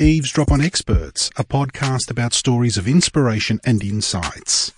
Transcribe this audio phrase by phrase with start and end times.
[0.00, 4.72] Eavesdrop on Experts, a podcast about stories of inspiration and insights.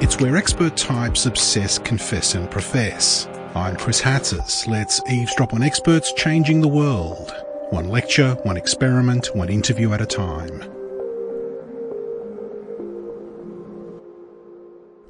[0.00, 3.26] It's where expert types obsess, confess, and profess.
[3.56, 4.68] I'm Chris Hatzis.
[4.68, 7.34] Let's eavesdrop on experts changing the world.
[7.70, 10.60] One lecture, one experiment, one interview at a time.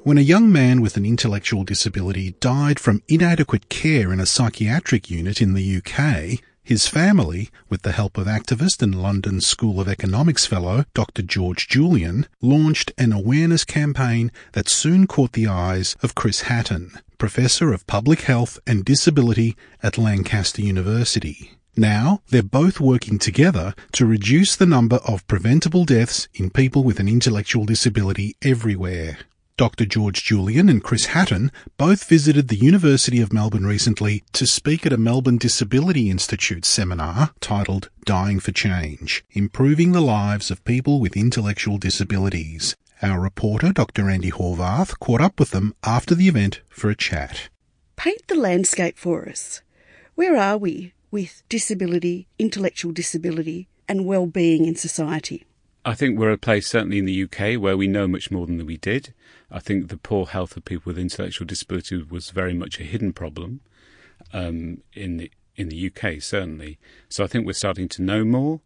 [0.01, 5.11] When a young man with an intellectual disability died from inadequate care in a psychiatric
[5.11, 9.87] unit in the UK, his family, with the help of activist and London School of
[9.87, 11.21] Economics fellow Dr.
[11.21, 17.73] George Julian, launched an awareness campaign that soon caught the eyes of Chris Hatton, Professor
[17.73, 21.51] of Public Health and Disability at Lancaster University.
[21.75, 26.99] Now, they're both working together to reduce the number of preventable deaths in people with
[26.99, 29.17] an intellectual disability everywhere.
[29.57, 29.85] Dr.
[29.85, 34.93] George Julian and Chris Hatton both visited the University of Melbourne recently to speak at
[34.93, 41.15] a Melbourne Disability Institute seminar titled Dying for Change Improving the Lives of People with
[41.15, 42.75] Intellectual Disabilities.
[43.03, 44.03] Our reporter, Dr.
[44.03, 47.49] Andi Horvath, caught up with them after the event for a chat.
[47.95, 49.61] Paint the landscape for us.
[50.15, 55.45] Where are we with disability, intellectual disability, and well-being in society?
[55.83, 58.63] I think we're a place, certainly in the UK, where we know much more than
[58.65, 59.13] we did.
[59.49, 63.13] I think the poor health of people with intellectual disability was very much a hidden
[63.13, 63.61] problem
[64.33, 66.79] um, in the in the UK, certainly.
[67.09, 68.61] So I think we're starting to know more,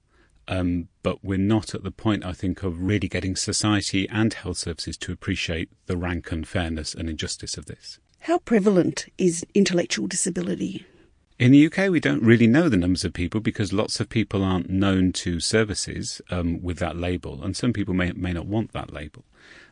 [0.48, 4.58] um, but we're not at the point, I think, of really getting society and health
[4.58, 8.00] services to appreciate the rank unfairness and injustice of this.
[8.20, 10.86] How prevalent is intellectual disability?
[11.38, 14.42] In the UK, we don't really know the numbers of people because lots of people
[14.42, 18.72] aren't known to services um, with that label, and some people may may not want
[18.72, 19.26] that label.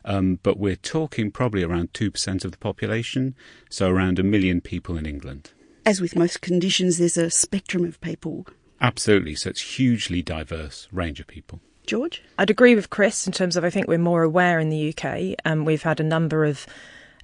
[0.04, 3.34] Um, but we're talking probably around two percent of the population,
[3.70, 5.52] so around a million people in England.
[5.86, 8.46] As with most conditions, there's a spectrum of people.
[8.82, 11.60] Absolutely, so it's hugely diverse range of people.
[11.86, 14.94] George, I'd agree with Chris in terms of I think we're more aware in the
[14.94, 15.40] UK.
[15.46, 16.66] Um, we've had a number of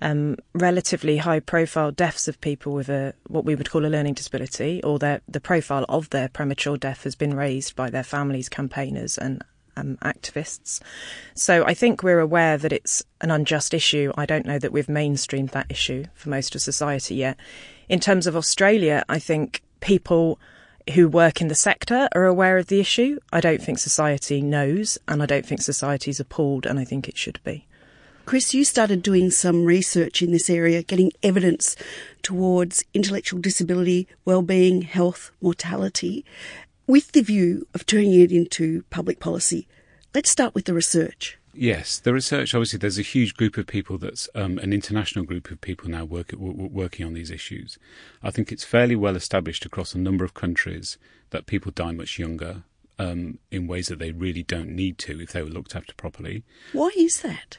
[0.01, 4.15] um, relatively high profile deaths of people with a what we would call a learning
[4.15, 8.49] disability, or their, the profile of their premature death has been raised by their families,
[8.49, 9.45] campaigners, and
[9.77, 10.81] um, activists.
[11.35, 14.13] So I think we're aware that it's an unjust issue.
[14.17, 17.39] I don't know that we've mainstreamed that issue for most of society yet.
[17.89, 20.39] In terms of Australia, I think people
[20.95, 23.19] who work in the sector are aware of the issue.
[23.33, 27.09] I don't think society knows, and I don't think society is appalled, and I think
[27.09, 27.67] it should be.
[28.31, 31.75] Chris, you started doing some research in this area, getting evidence
[32.23, 36.25] towards intellectual disability, well-being, health, mortality,
[36.87, 39.67] with the view of turning it into public policy.
[40.15, 41.39] Let's start with the research.
[41.53, 42.55] Yes, the research.
[42.55, 46.05] Obviously, there's a huge group of people that's um, an international group of people now
[46.05, 47.81] work, w- working on these issues.
[48.23, 50.99] I think it's fairly well established across a number of countries
[51.31, 52.63] that people die much younger
[52.97, 56.45] um, in ways that they really don't need to if they were looked after properly.
[56.73, 57.59] Why is that?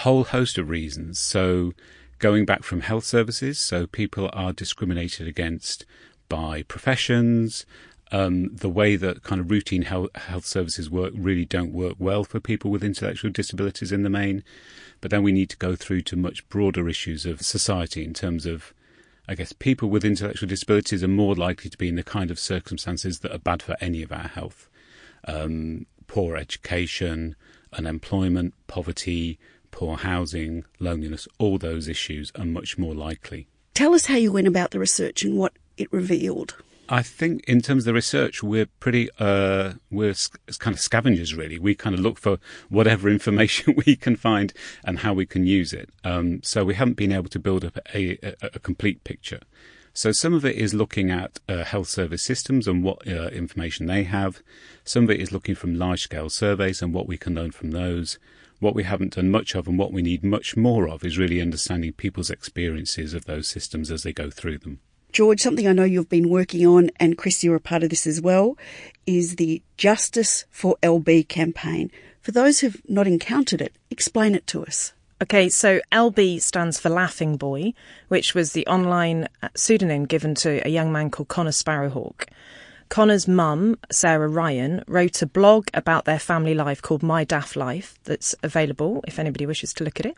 [0.00, 1.18] Whole host of reasons.
[1.18, 1.72] So,
[2.18, 5.84] going back from health services, so people are discriminated against
[6.28, 7.66] by professions.
[8.12, 12.24] Um, the way that kind of routine health, health services work really don't work well
[12.24, 14.42] for people with intellectual disabilities in the main.
[15.00, 18.46] But then we need to go through to much broader issues of society in terms
[18.46, 18.74] of,
[19.28, 22.38] I guess, people with intellectual disabilities are more likely to be in the kind of
[22.40, 24.68] circumstances that are bad for any of our health.
[25.24, 27.36] Um, poor education,
[27.72, 29.38] unemployment, poverty,
[29.70, 33.46] poor housing, loneliness, all those issues are much more likely.
[33.74, 36.56] Tell us how you went about the research and what it revealed.
[36.92, 40.14] I think in terms of the research, we're pretty, uh, we're
[40.58, 41.56] kind of scavengers really.
[41.56, 42.38] We kind of look for
[42.68, 44.52] whatever information we can find
[44.84, 45.88] and how we can use it.
[46.02, 49.40] Um, so we haven't been able to build up a, a, a, complete picture.
[49.92, 53.86] So some of it is looking at uh, health service systems and what uh, information
[53.86, 54.42] they have.
[54.84, 57.72] Some of it is looking from large scale surveys and what we can learn from
[57.72, 58.18] those
[58.60, 61.40] what we haven't done much of and what we need much more of is really
[61.40, 64.80] understanding people's experiences of those systems as they go through them.
[65.12, 68.06] George, something I know you've been working on, and Chris, you're a part of this
[68.06, 68.56] as well,
[69.06, 71.90] is the Justice for LB campaign.
[72.20, 74.92] For those who've not encountered it, explain it to us.
[75.22, 77.74] Okay, so LB stands for Laughing Boy,
[78.08, 82.24] which was the online pseudonym given to a young man called Connor Sparrowhawk.
[82.88, 87.98] Connor's mum, Sara Ryan, wrote a blog about their family life called My Daft Life
[88.04, 90.16] that's available if anybody wishes to look at it.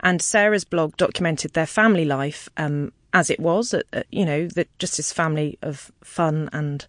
[0.00, 4.48] And Sara's blog documented their family life um, as it was, uh, uh, you know,
[4.80, 6.84] just this family of fun and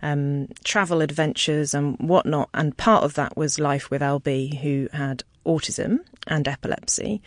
[0.00, 2.48] um, travel adventures and whatnot.
[2.54, 7.22] And part of that was life with LB, who had autism and epilepsy.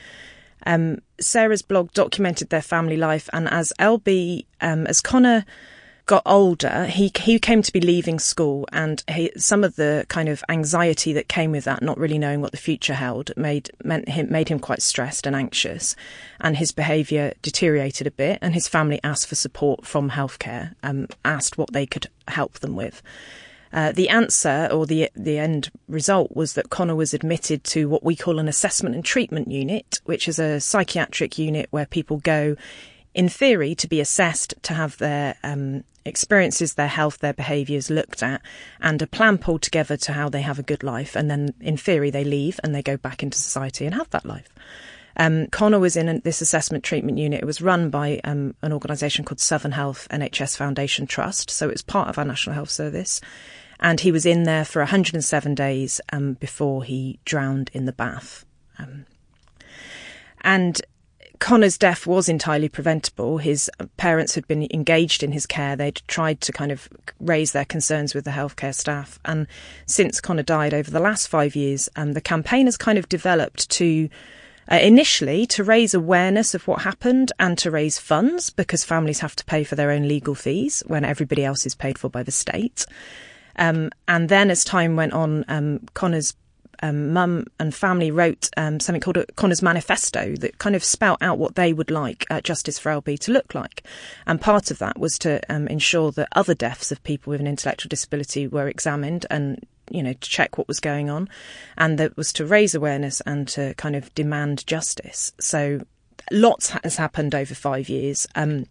[0.66, 5.46] Um, Sara's blog documented their family life, and as LB, um, as Connor
[6.08, 10.30] got older, he he came to be leaving school, and he, some of the kind
[10.30, 14.10] of anxiety that came with that, not really knowing what the future held, made meant
[14.10, 15.96] him made him quite stressed and anxious,
[16.42, 18.40] and his behaviour deteriorated a bit.
[18.42, 22.76] And his family asked for support from healthcare, um, asked what they could help them
[22.76, 23.04] with.
[23.74, 28.04] Uh, the answer or the the end result was that Connor was admitted to what
[28.04, 32.56] we call an assessment and treatment unit, which is a psychiatric unit where people go
[33.14, 38.22] in theory, to be assessed, to have their um, experiences, their health, their behaviours looked
[38.22, 38.42] at,
[38.80, 41.16] and a plan pulled together to how they have a good life.
[41.16, 44.26] And then, in theory, they leave and they go back into society and have that
[44.26, 44.50] life.
[45.18, 47.42] Um, Connor was in this assessment treatment unit.
[47.42, 51.74] It was run by um, an organisation called Southern Health NHS Foundation Trust, so it
[51.74, 53.20] was part of our National Health Service.
[53.80, 58.46] And he was in there for 107 days um, before he drowned in the bath.
[58.80, 59.06] Um,
[60.42, 60.82] and
[61.40, 63.38] Connor's death was entirely preventable.
[63.38, 65.76] His parents had been engaged in his care.
[65.76, 69.20] They'd tried to kind of raise their concerns with the healthcare staff.
[69.26, 69.48] And
[69.86, 73.70] since Connor died over the last five years, um, the campaign has kind of developed
[73.72, 74.10] to
[74.72, 79.36] uh, initially to raise awareness of what happened and to raise funds because families have
[79.36, 82.32] to pay for their own legal fees when everybody else is paid for by the
[82.32, 82.86] state.
[83.58, 86.36] Um, and then as time went on, um, Connor's
[86.84, 91.18] um, mum and family wrote um, something called a Connor's Manifesto that kind of spout
[91.22, 93.84] out what they would like uh, Justice for LB to look like.
[94.26, 97.48] And part of that was to um, ensure that other deaths of people with an
[97.48, 101.30] intellectual disability were examined and you know, to check what was going on.
[101.78, 105.34] And that was to raise awareness and to kind of demand justice.
[105.40, 105.82] So
[106.32, 108.28] lots has happened over five years.
[108.36, 108.66] Um,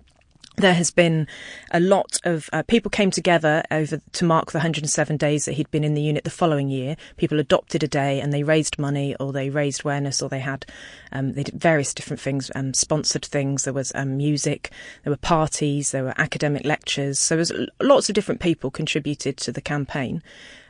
[0.56, 1.26] there has been
[1.70, 5.70] a lot of uh, people came together over to mark the 107 days that he'd
[5.70, 6.96] been in the unit the following year.
[7.16, 10.66] People adopted a day and they raised money or they raised awareness or they had
[11.12, 13.64] um, they did various different things, um, sponsored things.
[13.64, 14.70] There was um, music,
[15.04, 17.18] there were parties, there were academic lectures.
[17.18, 20.22] So there was lots of different people contributed to the campaign.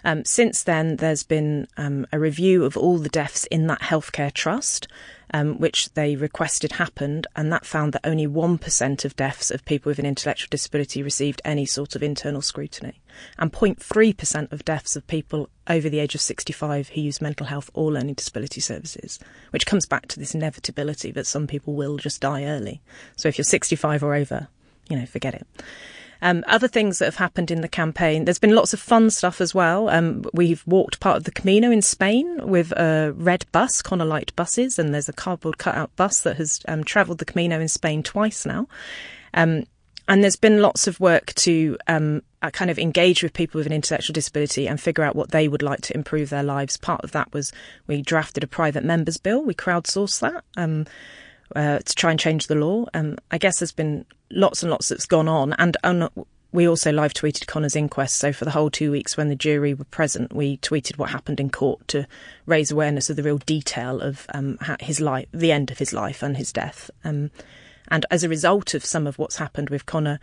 [0.04, 4.32] Um, since then, there's been um, a review of all the deaths in that healthcare
[4.32, 4.86] trust
[5.32, 9.90] um, which they requested happened, and that found that only 1% of deaths of people
[9.90, 13.00] with an intellectual disability received any sort of internal scrutiny,
[13.38, 17.70] and 0.3% of deaths of people over the age of 65 who use mental health
[17.74, 19.18] or learning disability services,
[19.50, 22.80] which comes back to this inevitability that some people will just die early.
[23.16, 24.48] So if you're 65 or over,
[24.88, 25.46] you know, forget it.
[26.22, 29.40] Um, other things that have happened in the campaign, there's been lots of fun stuff
[29.40, 29.88] as well.
[29.88, 34.34] Um, we've walked part of the Camino in Spain with a red bus, Connor Light
[34.36, 38.02] buses, and there's a cardboard cutout bus that has um, travelled the Camino in Spain
[38.02, 38.66] twice now.
[39.34, 39.64] Um,
[40.08, 43.66] and there's been lots of work to um, uh, kind of engage with people with
[43.66, 46.76] an intellectual disability and figure out what they would like to improve their lives.
[46.76, 47.52] Part of that was
[47.88, 49.42] we drafted a private members bill.
[49.42, 50.44] We crowdsourced that.
[50.56, 50.86] Um,
[51.54, 52.86] uh, to try and change the law.
[52.92, 55.76] Um, I guess there's been lots and lots that's gone on, and,
[56.52, 58.16] we also live tweeted Connor's inquest.
[58.16, 61.38] So for the whole two weeks when the jury were present, we tweeted what happened
[61.38, 62.06] in court to
[62.46, 66.22] raise awareness of the real detail of um, his life, the end of his life,
[66.22, 66.90] and his death.
[67.04, 67.30] Um,
[67.88, 70.18] and as a result of some of what's happened with Connor,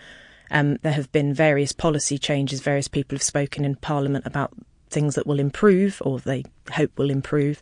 [0.50, 2.62] um, there have been various policy changes.
[2.62, 4.54] Various people have spoken in Parliament about
[4.94, 7.62] things that will improve, or they hope will improve.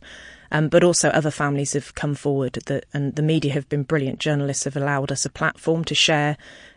[0.54, 4.20] Um, but also other families have come forward that, and the media have been brilliant.
[4.20, 6.36] Journalists have allowed us a platform to share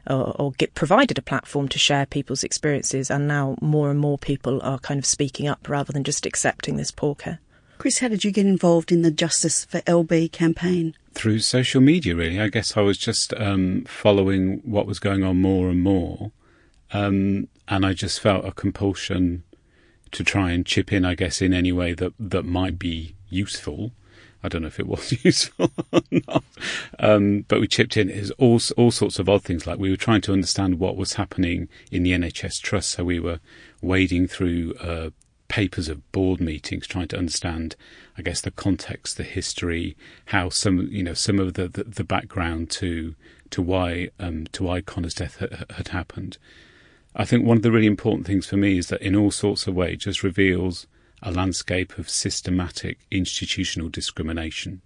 [0.08, 3.10] or, or get provided a platform to share people's experiences.
[3.10, 6.76] And now more and more people are kind of speaking up rather than just accepting
[6.76, 7.40] this poor care.
[7.78, 10.94] Chris, how did you get involved in the Justice for LB campaign?
[11.12, 12.40] Through social media, really.
[12.40, 16.30] I guess I was just um, following what was going on more and more.
[16.92, 19.42] Um, and I just felt a compulsion
[20.14, 23.92] to try and chip in, I guess, in any way that, that might be useful.
[24.42, 26.44] I don't know if it was useful or not,
[26.98, 29.66] um, but we chipped in is all all sorts of odd things.
[29.66, 33.18] Like we were trying to understand what was happening in the NHS Trust, so we
[33.18, 33.40] were
[33.80, 35.10] wading through uh,
[35.48, 37.74] papers of board meetings, trying to understand,
[38.18, 42.04] I guess, the context, the history, how some you know some of the the, the
[42.04, 43.14] background to
[43.48, 46.36] to why um, to why Connor's death ha- had happened.
[47.16, 49.66] I think one of the really important things for me is that in all sorts
[49.66, 50.86] of ways it just reveals
[51.22, 54.82] a landscape of systematic institutional discrimination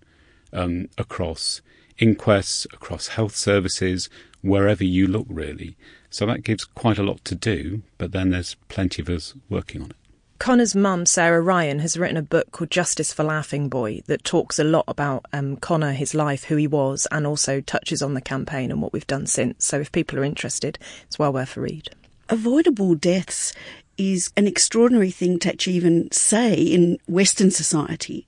[0.52, 1.62] um, across
[1.98, 4.08] inquests, across health services,
[4.42, 5.76] wherever you look, really.
[6.10, 9.82] So that gives quite a lot to do, but then there's plenty of us working
[9.82, 9.96] on it.
[10.38, 14.60] Connor's mum, Sara Ryan, has written a book called Justice for Laughing Boy that talks
[14.60, 18.20] a lot about um, Connor, his life, who he was, and also touches on the
[18.20, 19.64] campaign and what we've done since.
[19.64, 21.90] So if people are interested, it's well worth a read.
[22.30, 23.54] Avoidable deaths
[23.96, 28.26] is an extraordinary thing to actually even say in Western society,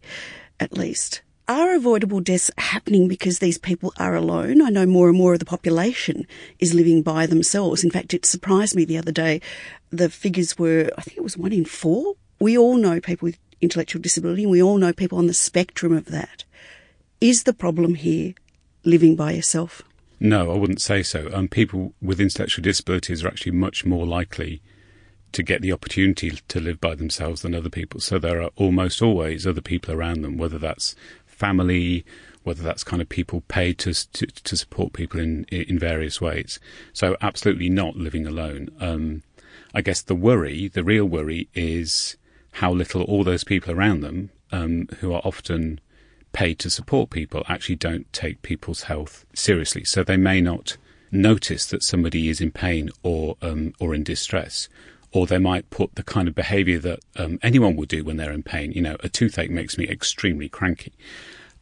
[0.59, 1.21] at least.
[1.51, 4.63] are avoidable deaths happening because these people are alone?
[4.63, 6.27] I know more and more of the population
[6.61, 7.83] is living by themselves.
[7.83, 9.41] In fact, it surprised me the other day.
[9.91, 12.15] The figures were, I think it was one in four.
[12.39, 15.93] We all know people with intellectual disability and we all know people on the spectrum
[15.93, 16.45] of that.
[17.21, 18.35] Is the problem here
[18.85, 19.83] living by yourself?
[20.21, 21.31] No, I wouldn't say so.
[21.33, 24.61] Um, people with intellectual disabilities are actually much more likely
[25.33, 28.01] to get the opportunity to live by themselves than other people.
[28.01, 30.95] So there are almost always other people around them, whether that's
[31.27, 32.05] family,
[32.43, 36.61] whether that's kind of people paid to to, to support people in in various ways.
[36.93, 38.69] So absolutely not living alone.
[38.79, 39.23] Um,
[39.73, 42.17] I guess the worry, the real worry, is
[42.55, 45.81] how little all those people around them, um, who are often
[46.33, 49.85] paid to support people, actually don't take people's health seriously.
[49.85, 50.77] So they may not
[51.11, 54.69] notice that somebody is in pain or um, or in distress,
[55.13, 58.33] or they might put the kind of behaviour that um, anyone would do when they're
[58.33, 58.73] in pain.
[58.73, 60.93] You know, a toothache makes me extremely cranky.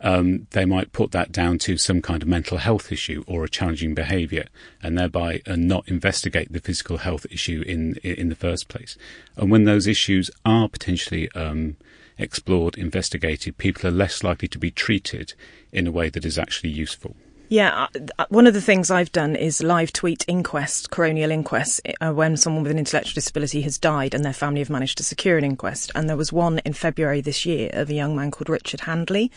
[0.00, 3.48] Um, they might put that down to some kind of mental health issue or a
[3.48, 4.44] challenging behaviour,
[4.82, 8.96] and thereby uh, not investigate the physical health issue in in the first place.
[9.36, 11.76] And when those issues are potentially um,
[12.18, 15.34] explored, investigated, people are less likely to be treated
[15.72, 17.16] in a way that is actually useful.
[17.50, 17.86] Yeah,
[18.18, 22.36] uh, one of the things I've done is live tweet inquest, coronial inquests, uh, when
[22.36, 25.44] someone with an intellectual disability has died and their family have managed to secure an
[25.44, 25.90] inquest.
[25.94, 29.32] And there was one in February this year of a young man called Richard Handley.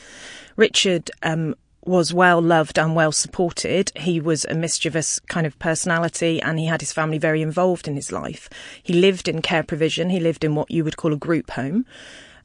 [0.58, 3.94] Richard um, was well loved and well supported.
[3.96, 7.96] He was a mischievous kind of personality and he had his family very involved in
[7.96, 8.50] his life.
[8.84, 10.10] He lived in care provision.
[10.10, 11.86] He lived in what you would call a group home.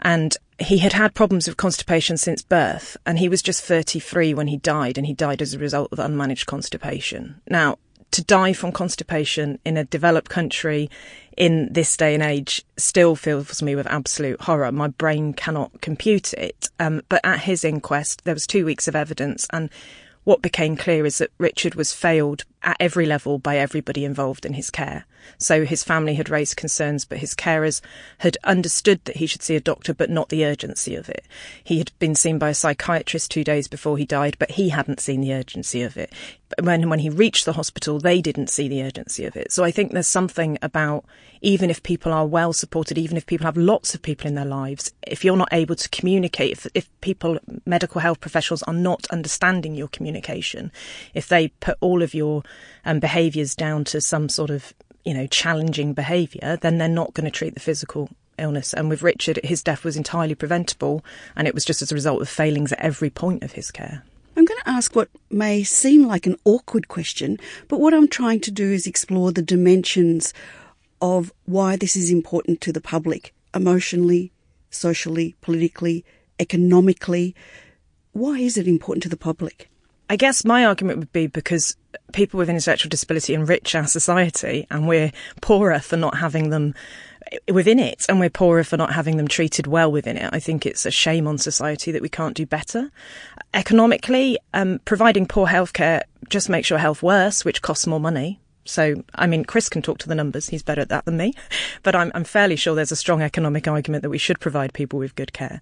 [0.01, 4.49] And he had had problems with constipation since birth, and he was just 33 when
[4.49, 7.41] he died, and he died as a result of unmanaged constipation.
[7.49, 7.79] Now,
[8.13, 10.89] to die from constipation in a developed country
[11.37, 14.73] in this day and age still fills me with absolute horror.
[14.73, 16.71] My brain cannot compute it.
[16.81, 19.69] Um, but at his inquest, there was two weeks of evidence, and
[20.25, 24.53] what became clear is that Richard was failed at every level by everybody involved in
[24.53, 25.05] his care.
[25.39, 27.81] So his family had raised concerns, but his carers
[28.19, 31.25] had understood that he should see a doctor, but not the urgency of it.
[31.63, 35.01] He had been seen by a psychiatrist two days before he died, but he hadn't
[35.01, 36.13] seen the urgency of it.
[36.61, 39.53] When, when he reached the hospital, they didn't see the urgency of it.
[39.53, 41.05] So I think there's something about
[41.43, 44.45] even if people are well supported, even if people have lots of people in their
[44.45, 49.07] lives, if you're not able to communicate, if, if people, medical health professionals are not
[49.11, 50.73] understanding your communication,
[51.15, 52.43] if they put all of your
[52.85, 54.73] um, behaviours down to some sort of
[55.05, 58.75] you know challenging behaviour, then they're not going to treat the physical illness.
[58.75, 62.23] And with Richard, his death was entirely preventable, and it was just as a result
[62.23, 64.03] of failings at every point of his care.
[64.37, 68.41] I'm going to ask what may seem like an awkward question, but what I'm trying
[68.41, 70.35] to do is explore the dimensions
[71.01, 74.33] of why this is important to the public emotionally,
[74.71, 76.05] socially, politically,
[76.39, 77.35] economically.
[78.13, 79.71] Why is it important to the public?
[80.09, 81.77] I guess my argument would be because
[82.13, 85.11] people with intellectual disability enrich our society and we're
[85.41, 86.75] poorer for not having them
[87.53, 90.31] within it and we're poorer for not having them treated well within it.
[90.33, 92.91] I think it's a shame on society that we can't do better.
[93.53, 98.41] Economically, um, providing poor healthcare just makes your health worse, which costs more money.
[98.69, 100.49] So, I mean, Chris can talk to the numbers.
[100.49, 101.35] He's better at that than me.
[101.83, 104.99] But I'm, I'm fairly sure there's a strong economic argument that we should provide people
[104.99, 105.61] with good care.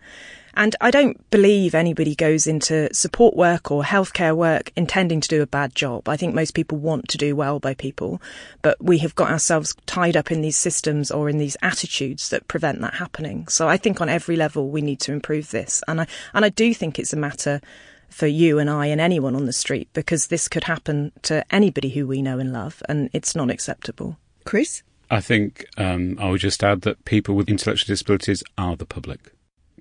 [0.57, 5.43] And I don't believe anybody goes into support work or healthcare work intending to do
[5.43, 6.09] a bad job.
[6.09, 8.23] I think most people want to do well by people,
[8.63, 12.49] but we have got ourselves tied up in these systems or in these attitudes that
[12.49, 13.49] prevent that happening.
[13.49, 15.83] So I think on every level we need to improve this.
[15.89, 17.61] And I, and I do think it's a matter
[18.15, 21.89] for you and I and anyone on the street because this could happen to anybody
[21.89, 24.17] who we know and love, and it's not acceptable.
[24.45, 24.85] Chris?
[25.11, 29.33] I think um, I would just add that people with intellectual disabilities are the public.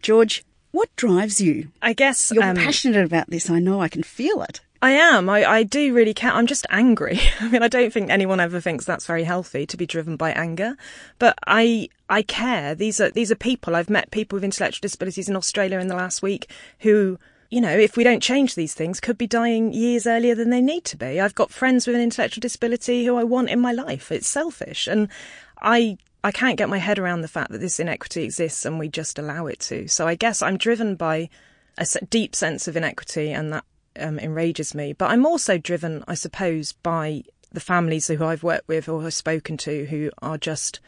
[0.02, 1.70] George, what drives you?
[1.82, 3.52] I guess you're um, passionate about this.
[3.52, 3.80] I know.
[3.80, 4.62] I can feel it.
[4.82, 5.30] I am.
[5.30, 6.32] I, I do really care.
[6.32, 7.20] I'm just angry.
[7.40, 10.32] I mean, I don't think anyone ever thinks that's very healthy to be driven by
[10.32, 10.75] anger,
[11.20, 12.74] but I I care.
[12.74, 13.75] These are these are people.
[13.75, 16.50] I've met people with intellectual disabilities in Australia in the last week
[16.80, 17.20] who
[17.53, 20.60] you know, if we don't change these things, could be dying years earlier than they
[20.60, 21.22] need to be.
[21.22, 24.12] I've got friends with an intellectual disability who I want in my life.
[24.12, 24.88] It's selfish.
[24.88, 25.07] And
[25.62, 28.89] I I can't get my head around the fact that this inequity exists and we
[28.89, 29.88] just allow it to.
[29.88, 31.29] So I guess I'm driven by
[31.77, 33.65] a deep sense of inequity and that
[34.00, 34.93] um, enrages me.
[34.93, 39.13] But I'm also driven, I suppose, by the families who I've worked with or have
[39.13, 40.79] spoken to who are just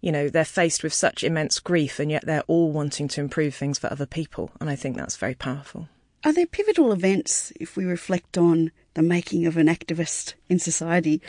[0.00, 3.54] you know, they're faced with such immense grief and yet they're all wanting to improve
[3.54, 4.50] things for other people.
[4.60, 5.88] And I think that's very powerful.
[6.24, 11.22] Are there pivotal events, if we reflect on the making of an activist in society,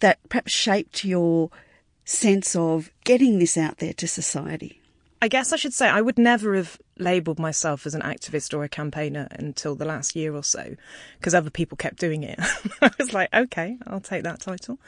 [0.00, 1.50] that perhaps shaped your
[2.04, 4.80] sense of getting this out there to society?
[5.22, 8.64] I guess I should say I would never have labelled myself as an activist or
[8.64, 10.76] a campaigner until the last year or so
[11.18, 12.38] because other people kept doing it.
[12.82, 14.78] I was like, okay, I'll take that title.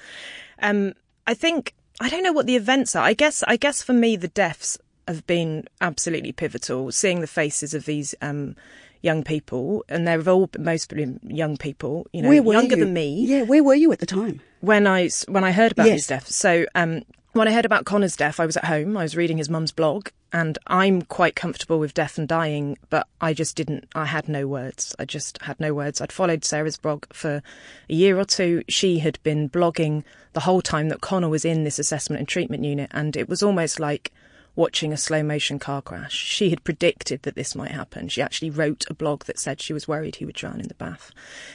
[0.61, 0.93] Um,
[1.27, 3.05] I think I don't know what the events are.
[3.05, 6.93] I guess I guess for me the deaths have been absolutely pivotal.
[6.93, 8.55] Seeing the faces of these um,
[9.03, 12.85] young people, and they've all mostly young people, you know, younger you?
[12.85, 13.25] than me.
[13.27, 14.41] Yeah, where were you at the time?
[14.61, 15.95] When I when I heard about Yes.
[16.01, 17.03] his death, so um,
[17.39, 18.97] when I heard about Connor's death, I was at home.
[18.97, 23.07] I was reading his mum's blog, and I'm quite comfortable with death and dying, but
[23.21, 23.87] I just didn't.
[23.95, 24.95] I had no words.
[24.99, 26.01] I just had no words.
[26.01, 27.41] I'd followed Sara's blog for
[27.89, 28.65] a year or two.
[28.69, 30.03] She had been blogging
[30.33, 33.43] the whole time that Connor was in this assessment and treatment unit, and it was
[33.43, 34.13] almost like
[34.57, 36.15] watching a slow motion car crash.
[36.15, 38.09] She had predicted that this might happen.
[38.09, 40.75] She actually wrote a blog that said she was worried he would drown in the
[40.75, 41.13] bath.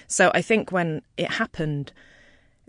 [0.08, 1.92] So I think when it happened,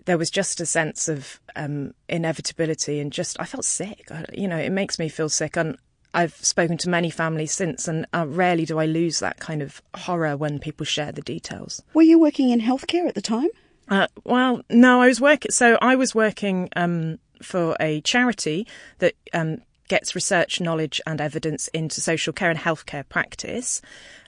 [0.05, 4.07] there was just a sense of um, inevitability and just I felt sick.
[4.11, 5.57] I, you know, it makes me feel sick.
[5.57, 5.77] And
[6.13, 9.81] I've spoken to many families since, and uh, rarely do I lose that kind of
[9.95, 11.81] horror when people share the details.
[11.93, 13.49] Were you working in healthcare at the time?
[13.89, 15.51] Uh, well, no, I was working.
[15.51, 18.65] So I was working um, for a charity
[18.99, 23.81] that um, gets research, knowledge, and evidence into social care and healthcare practice.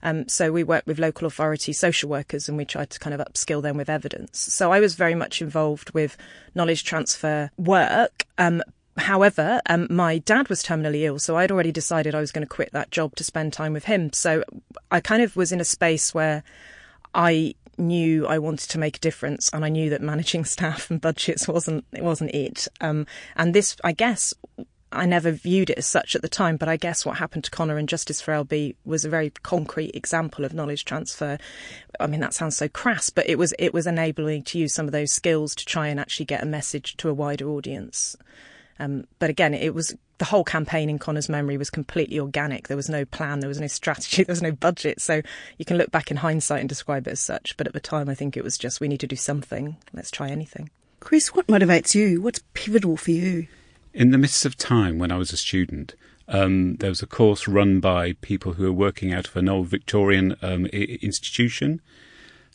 [0.03, 3.21] Um, so we work with local authority social workers, and we try to kind of
[3.21, 4.39] upskill them with evidence.
[4.39, 6.17] So I was very much involved with
[6.55, 8.25] knowledge transfer work.
[8.37, 8.61] Um,
[8.97, 12.53] However, um, my dad was terminally ill, so I'd already decided I was going to
[12.53, 14.11] quit that job to spend time with him.
[14.11, 14.43] So
[14.89, 16.43] I kind of was in a space where
[17.13, 20.99] I knew I wanted to make a difference, and I knew that managing staff and
[20.99, 22.67] budgets wasn't it wasn't it.
[22.81, 24.33] Um, and this, I guess,
[24.91, 27.51] I never viewed it as such at the time, but I guess what happened to
[27.51, 31.37] Connor and Justice for LB was a very concrete example of knowledge transfer.
[31.99, 34.85] I mean, that sounds so crass, but it was it was enabling to use some
[34.85, 38.15] of those skills to try and actually get a message to a wider audience.
[38.79, 42.67] Um, but again, it was the whole campaign in Connor's memory was completely organic.
[42.67, 45.01] There was no plan, there was no strategy, there was no budget.
[45.01, 45.21] So
[45.57, 47.57] you can look back in hindsight and describe it as such.
[47.57, 49.77] But at the time, I think it was just we need to do something.
[49.93, 50.69] Let's try anything.
[50.99, 52.21] Chris, what motivates you?
[52.21, 53.47] What's pivotal for you?
[53.97, 55.95] In the midst of time, when I was a student,
[56.27, 59.69] um, there was a course run by people who were working out of an old
[59.69, 61.81] Victorian um, institution,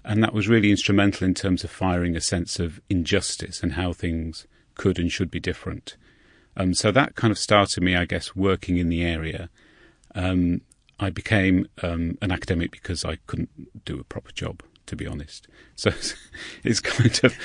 [0.04, 3.92] and that was really instrumental in terms of firing a sense of injustice and how
[3.92, 5.96] things could and should be different.
[6.56, 9.50] Um, so that kind of started me, I guess, working in the area.
[10.14, 10.60] Um,
[11.00, 15.48] I became um, an academic because I couldn't do a proper job, to be honest.
[15.74, 15.90] So
[16.62, 17.36] it's kind of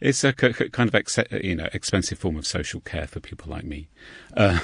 [0.00, 3.64] it's a kind of ex- you know expensive form of social care for people like
[3.64, 3.88] me.
[4.36, 4.60] Uh,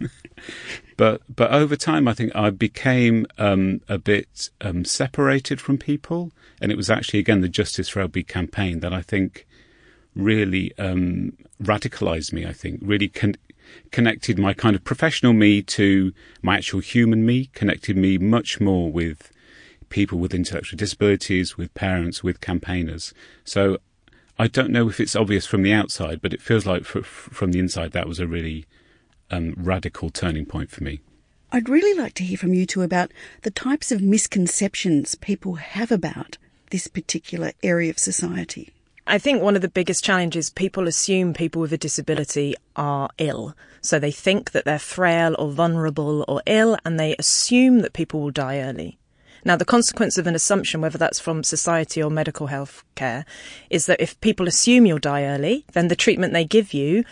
[0.96, 6.32] but but over time, I think I became um, a bit um, separated from people,
[6.60, 9.46] and it was actually again the Justice for LB campaign that I think
[10.14, 12.46] really um, radicalized me.
[12.46, 13.36] I think really con-
[13.90, 18.90] connected my kind of professional me to my actual human me, connected me much more
[18.90, 19.32] with
[19.88, 23.14] people with intellectual disabilities, with parents, with campaigners.
[23.44, 23.78] So
[24.38, 27.52] I don't know if it's obvious from the outside, but it feels like f- from
[27.52, 28.66] the inside that was a really
[29.30, 31.00] um, radical turning point for me.
[31.52, 35.90] I'd really like to hear from you two about the types of misconceptions people have
[35.90, 36.36] about
[36.70, 38.72] this particular area of society.
[39.06, 43.54] I think one of the biggest challenges people assume people with a disability are ill.
[43.80, 48.20] So they think that they're frail or vulnerable or ill, and they assume that people
[48.20, 48.98] will die early.
[49.46, 53.24] Now, the consequence of an assumption, whether that's from society or medical health care,
[53.70, 57.04] is that if people assume you'll die early, then the treatment they give you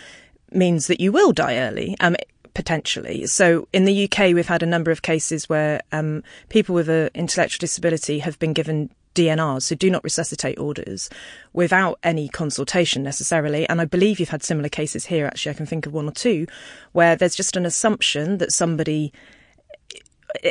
[0.51, 1.97] means that you will die early.
[2.01, 2.16] Um,
[2.55, 3.27] potentially.
[3.27, 7.11] So in the UK, we've had a number of cases where um, people with an
[7.14, 11.11] intellectual disability have been given DNRs, so do not resuscitate orders,
[11.53, 13.68] without any consultation necessarily.
[13.68, 15.51] And I believe you've had similar cases here, actually.
[15.51, 16.47] I can think of one or two
[16.92, 19.12] where there's just an assumption that somebody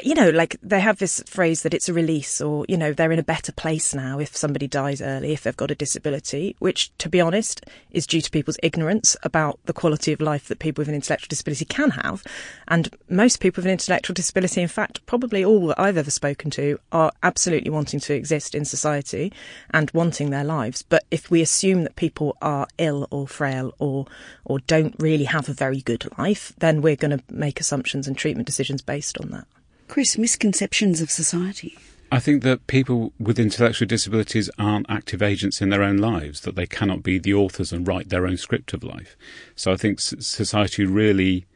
[0.03, 3.11] you know, like they have this phrase that it's a release or, you know, they're
[3.11, 6.95] in a better place now if somebody dies early, if they've got a disability, which,
[6.99, 10.81] to be honest, is due to people's ignorance about the quality of life that people
[10.81, 12.23] with an intellectual disability can have.
[12.67, 16.49] And most people with an intellectual disability, in fact, probably all that I've ever spoken
[16.51, 19.33] to, are absolutely wanting to exist in society
[19.71, 20.81] and wanting their lives.
[20.81, 24.05] But if we assume that people are ill or frail or,
[24.45, 28.17] or don't really have a very good life, then we're going to make assumptions and
[28.17, 29.45] treatment decisions based on that.
[29.87, 31.77] Chris, misconceptions of society.
[32.11, 36.55] I think that people with intellectual disabilities aren't active agents in their own lives, that
[36.55, 39.17] they cannot be the authors and write their own script of life.
[39.55, 41.47] So I think society really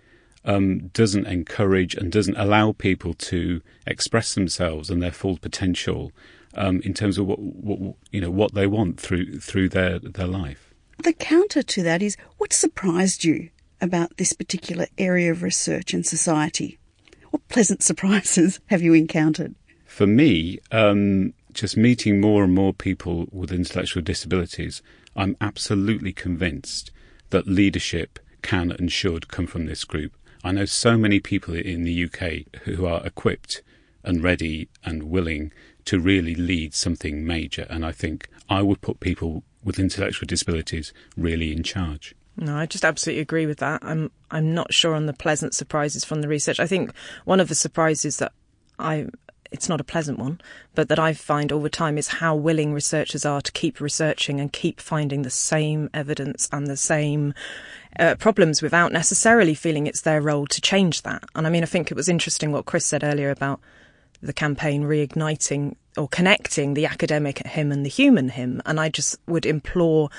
[0.46, 6.12] um, doesn't encourage and doesn't allow people to express themselves and their full potential
[6.56, 10.26] um, in terms of what, what you know what they want through through their their
[10.26, 10.74] life.
[11.04, 16.06] The counter to that is what surprised you about this particular area of research and
[16.06, 16.80] society?
[17.32, 19.56] What pleasant surprises have you encountered?
[19.86, 24.82] For me, um, just meeting more and more people with intellectual disabilities,
[25.16, 26.92] I'm absolutely convinced
[27.32, 30.14] that leadership can and should come from this group.
[30.44, 33.64] I know so many people in the UK who are equipped
[34.04, 35.52] and ready and willing
[35.86, 37.66] to really lead something major.
[37.70, 42.16] And I think I would put people with intellectual disabilities really in charge.
[42.38, 43.84] No, I just absolutely agree with that.
[43.84, 46.60] I'm I'm not sure on the pleasant surprises from the research.
[46.60, 46.92] I think
[47.26, 48.32] one of the surprises that
[48.78, 49.08] I
[49.52, 50.40] it's not a pleasant one,
[50.76, 54.40] but that I find all the time is how willing researchers are to keep researching
[54.40, 57.34] and keep finding the same evidence and the same
[58.00, 61.24] uh, problems without necessarily feeling it's their role to change that.
[61.36, 63.60] And I mean, I think it was interesting what Chris said earlier about
[64.22, 68.62] the campaign reigniting or connecting the academic him and the human him.
[68.66, 70.10] And I just would implore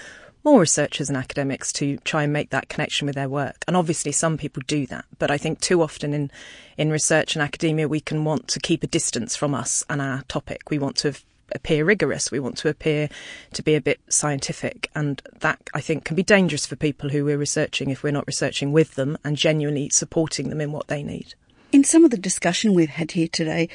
[0.45, 3.65] more researchers and academics to try and make that connection with their work.
[3.67, 6.31] And obviously, some people do that, but I think too often in
[6.77, 10.23] in research and academia, we can want to keep a distance from us and our
[10.29, 10.71] topic.
[10.71, 11.15] We want to
[11.53, 12.31] appear rigorous.
[12.31, 13.09] We want to appear
[13.55, 17.25] to be a bit scientific, and that I think can be dangerous for people who
[17.25, 21.03] we're researching if we're not researching with them and genuinely supporting them in what they
[21.03, 21.35] need.
[21.73, 23.69] In some of the discussion we've had here today,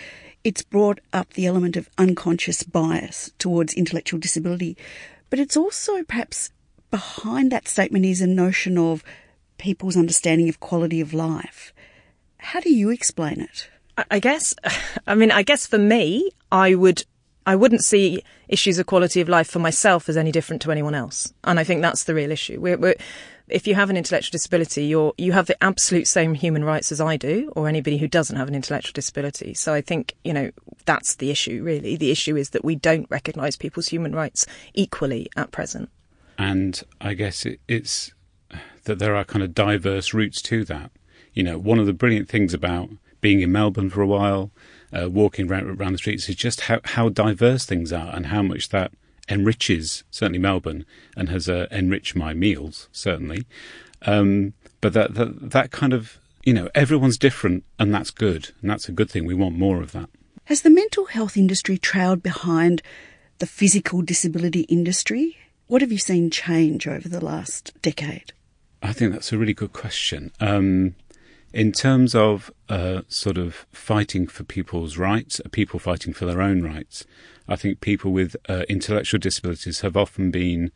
[0.43, 4.75] it's brought up the element of unconscious bias towards intellectual disability,
[5.33, 6.51] but it's also perhaps
[6.91, 9.03] behind that statement is a notion of
[9.57, 11.73] people's understanding of quality of life.
[12.37, 13.67] How do you explain it?
[14.11, 14.53] I guess,
[15.07, 17.03] I mean, I guess for me, I would,
[17.47, 20.93] I wouldn't see issues of quality of life for myself as any different to anyone
[20.93, 22.59] else, and I think that's the real issue.
[22.61, 22.95] We're, we're,
[23.47, 27.01] if you have an intellectual disability, you're you have the absolute same human rights as
[27.01, 29.53] I do, or anybody who doesn't have an intellectual disability.
[29.53, 30.51] So I think you know
[30.85, 31.63] that's the issue.
[31.63, 35.89] Really, the issue is that we don't recognise people's human rights equally at present.
[36.37, 38.13] And I guess it, it's
[38.85, 40.91] that there are kind of diverse routes to that.
[41.33, 42.89] You know, one of the brilliant things about
[43.21, 44.51] being in Melbourne for a while,
[44.91, 48.41] uh, walking around, around the streets, is just how, how diverse things are and how
[48.41, 48.91] much that
[49.29, 53.45] enriches certainly Melbourne and has uh, enriched my meals certainly.
[54.03, 58.69] Um, but that, that that kind of you know everyone's different and that's good and
[58.69, 59.25] that's a good thing.
[59.25, 60.09] We want more of that.
[60.45, 62.81] Has the mental health industry trailed behind
[63.39, 65.37] the physical disability industry?
[65.67, 68.33] What have you seen change over the last decade?
[68.81, 70.31] I think that's a really good question.
[70.41, 70.95] Um,
[71.53, 76.41] in terms of uh, sort of fighting for people's rights, uh, people fighting for their
[76.41, 77.05] own rights,
[77.47, 80.71] I think people with uh, intellectual disabilities have often been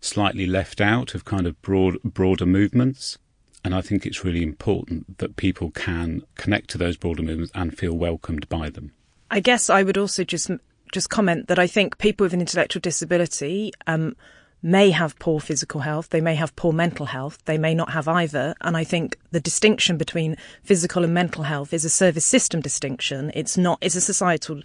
[0.00, 3.18] slightly left out of kind of broad, broader movements.
[3.64, 7.76] And I think it's really important that people can connect to those broader movements and
[7.76, 8.92] feel welcomed by them.
[9.30, 10.50] I guess I would also just
[10.90, 14.16] just comment that I think people with an intellectual disability um,
[14.62, 18.08] may have poor physical health, they may have poor mental health, they may not have
[18.08, 18.54] either.
[18.60, 23.30] And I think the distinction between physical and mental health is a service system distinction.
[23.34, 24.62] It's not, it's a societal,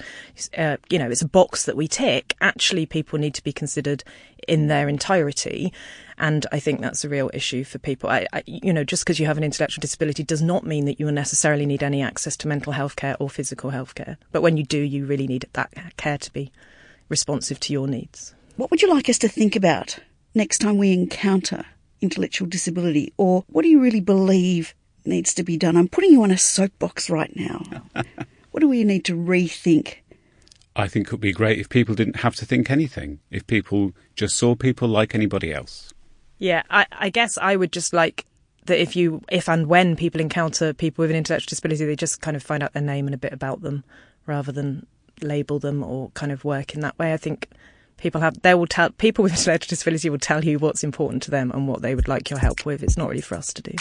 [0.57, 2.35] uh, you know, it's a box that we tick.
[2.41, 4.03] Actually, people need to be considered
[4.47, 5.71] in their entirety.
[6.17, 8.09] And I think that's a real issue for people.
[8.09, 10.99] I, I, you know, just because you have an intellectual disability does not mean that
[10.99, 14.17] you will necessarily need any access to mental health care or physical health care.
[14.31, 16.51] But when you do, you really need that care to be
[17.09, 18.35] responsive to your needs.
[18.55, 19.97] What would you like us to think about
[20.35, 21.65] next time we encounter
[22.01, 23.11] intellectual disability?
[23.17, 25.75] Or what do you really believe needs to be done?
[25.75, 27.63] I'm putting you on a soapbox right now.
[28.51, 29.95] what do we need to rethink?
[30.75, 33.93] I think it would be great if people didn't have to think anything, if people
[34.15, 35.91] just saw people like anybody else.
[36.37, 38.25] Yeah, I, I guess I would just like
[38.65, 42.21] that if you, if and when people encounter people with an intellectual disability, they just
[42.21, 43.83] kind of find out their name and a bit about them
[44.27, 44.85] rather than
[45.21, 47.13] label them or kind of work in that way.
[47.13, 47.49] I think
[48.03, 51.31] people have they will tell people with intellectual disability will tell you what's important to
[51.31, 52.83] them and what they would like your help with.
[52.83, 53.73] It's not really for us to do.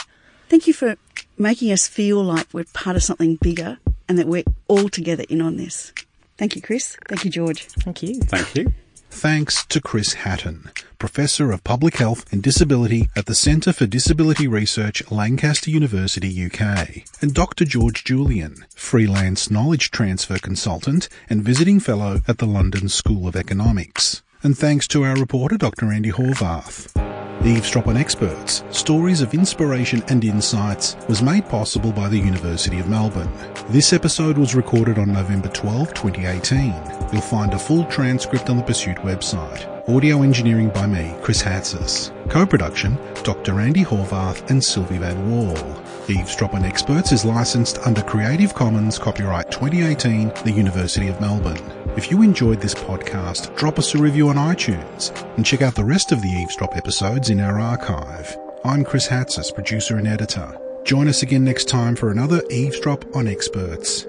[0.48, 0.96] Thank you for
[1.36, 5.42] making us feel like we're part of something bigger and that we're all together in
[5.42, 5.92] on this.
[6.38, 6.96] Thank you, Chris.
[7.08, 7.64] Thank you, George.
[7.64, 8.20] Thank you.
[8.20, 8.72] Thank you.
[9.14, 14.48] Thanks to Chris Hatton, Professor of Public Health and Disability at the Centre for Disability
[14.48, 17.64] Research, Lancaster University, UK, and Dr.
[17.64, 24.22] George Julian, freelance knowledge transfer consultant and visiting fellow at the London School of Economics.
[24.42, 25.86] And thanks to our reporter, Dr.
[25.86, 27.01] Andi Horvath.
[27.44, 32.88] Eavesdrop on Experts, Stories of Inspiration and Insights was made possible by the University of
[32.88, 33.32] Melbourne.
[33.68, 36.72] This episode was recorded on November 12, 2018.
[37.12, 39.66] You'll find a full transcript on the Pursuit website.
[39.88, 42.12] Audio engineering by me, Chris Hatzis.
[42.30, 43.54] Co-production, Dr.
[43.54, 45.81] Andi Horvath and Silvi Vann-Wall.
[46.08, 51.62] Eavesdrop on Experts is licensed under Creative Commons Copyright 2018, the University of Melbourne.
[51.96, 55.84] If you enjoyed this podcast, drop us a review on iTunes and check out the
[55.84, 58.36] rest of the Eavesdrop episodes in our archive.
[58.64, 60.58] I'm Chris Hatzis, producer and editor.
[60.84, 64.06] Join us again next time for another Eavesdrop on Experts.